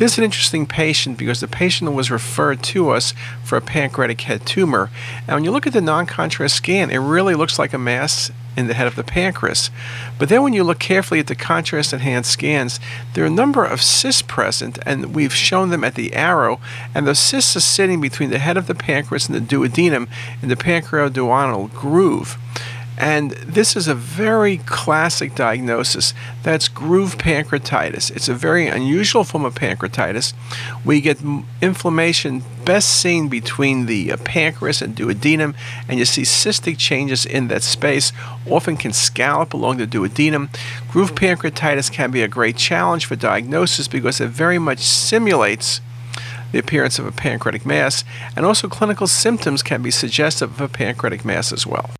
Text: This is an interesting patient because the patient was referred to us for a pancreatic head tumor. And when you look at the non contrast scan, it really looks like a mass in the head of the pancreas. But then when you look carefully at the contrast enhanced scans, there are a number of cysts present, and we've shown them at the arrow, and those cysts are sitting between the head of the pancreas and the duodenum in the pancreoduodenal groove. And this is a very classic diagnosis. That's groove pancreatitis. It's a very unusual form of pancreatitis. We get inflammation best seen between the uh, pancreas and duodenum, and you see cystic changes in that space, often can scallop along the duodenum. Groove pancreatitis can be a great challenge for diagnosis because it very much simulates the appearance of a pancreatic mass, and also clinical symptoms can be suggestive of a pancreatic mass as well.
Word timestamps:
This 0.00 0.12
is 0.12 0.18
an 0.18 0.24
interesting 0.24 0.64
patient 0.64 1.18
because 1.18 1.40
the 1.40 1.46
patient 1.46 1.92
was 1.92 2.10
referred 2.10 2.62
to 2.62 2.88
us 2.88 3.12
for 3.44 3.58
a 3.58 3.60
pancreatic 3.60 4.22
head 4.22 4.46
tumor. 4.46 4.88
And 5.28 5.34
when 5.34 5.44
you 5.44 5.50
look 5.50 5.66
at 5.66 5.74
the 5.74 5.82
non 5.82 6.06
contrast 6.06 6.56
scan, 6.56 6.88
it 6.88 6.96
really 6.96 7.34
looks 7.34 7.58
like 7.58 7.74
a 7.74 7.78
mass 7.78 8.30
in 8.56 8.66
the 8.66 8.72
head 8.72 8.86
of 8.86 8.96
the 8.96 9.04
pancreas. 9.04 9.70
But 10.18 10.30
then 10.30 10.42
when 10.42 10.54
you 10.54 10.64
look 10.64 10.78
carefully 10.78 11.20
at 11.20 11.26
the 11.26 11.34
contrast 11.34 11.92
enhanced 11.92 12.30
scans, 12.30 12.80
there 13.12 13.24
are 13.24 13.26
a 13.26 13.30
number 13.30 13.62
of 13.62 13.82
cysts 13.82 14.22
present, 14.22 14.78
and 14.86 15.14
we've 15.14 15.34
shown 15.34 15.68
them 15.68 15.84
at 15.84 15.96
the 15.96 16.14
arrow, 16.14 16.60
and 16.94 17.06
those 17.06 17.18
cysts 17.18 17.54
are 17.54 17.60
sitting 17.60 18.00
between 18.00 18.30
the 18.30 18.38
head 18.38 18.56
of 18.56 18.68
the 18.68 18.74
pancreas 18.74 19.28
and 19.28 19.36
the 19.36 19.54
duodenum 19.54 20.08
in 20.40 20.48
the 20.48 20.56
pancreoduodenal 20.56 21.74
groove. 21.74 22.38
And 23.00 23.30
this 23.30 23.76
is 23.76 23.88
a 23.88 23.94
very 23.94 24.58
classic 24.58 25.34
diagnosis. 25.34 26.12
That's 26.42 26.68
groove 26.68 27.16
pancreatitis. 27.16 28.14
It's 28.14 28.28
a 28.28 28.34
very 28.34 28.68
unusual 28.68 29.24
form 29.24 29.46
of 29.46 29.54
pancreatitis. 29.54 30.34
We 30.84 31.00
get 31.00 31.18
inflammation 31.62 32.42
best 32.66 33.00
seen 33.00 33.28
between 33.28 33.86
the 33.86 34.12
uh, 34.12 34.18
pancreas 34.18 34.82
and 34.82 34.94
duodenum, 34.94 35.54
and 35.88 35.98
you 35.98 36.04
see 36.04 36.22
cystic 36.22 36.76
changes 36.76 37.24
in 37.24 37.48
that 37.48 37.62
space, 37.62 38.12
often 38.46 38.76
can 38.76 38.92
scallop 38.92 39.54
along 39.54 39.78
the 39.78 39.86
duodenum. 39.86 40.50
Groove 40.90 41.14
pancreatitis 41.14 41.90
can 41.90 42.10
be 42.10 42.22
a 42.22 42.28
great 42.28 42.58
challenge 42.58 43.06
for 43.06 43.16
diagnosis 43.16 43.88
because 43.88 44.20
it 44.20 44.28
very 44.28 44.58
much 44.58 44.80
simulates 44.80 45.80
the 46.52 46.58
appearance 46.58 46.98
of 46.98 47.06
a 47.06 47.12
pancreatic 47.12 47.64
mass, 47.64 48.04
and 48.36 48.44
also 48.44 48.68
clinical 48.68 49.06
symptoms 49.06 49.62
can 49.62 49.80
be 49.80 49.90
suggestive 49.90 50.50
of 50.50 50.60
a 50.60 50.68
pancreatic 50.68 51.24
mass 51.24 51.50
as 51.50 51.66
well. 51.66 51.90